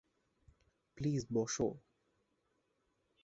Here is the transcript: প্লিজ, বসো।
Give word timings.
প্লিজ, 0.97 1.21
বসো। 1.33 1.67